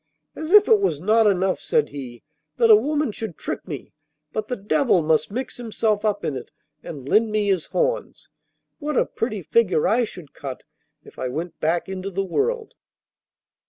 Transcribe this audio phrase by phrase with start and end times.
[0.35, 2.23] 'As if it was not enough,' said he,
[2.57, 3.93] 'that a woman should trick me,
[4.33, 6.49] but the devil must mix himself up in it
[6.81, 8.27] and lend me his horns.
[8.79, 10.63] What a pretty figure I should cut
[11.03, 12.73] if I went back into the world!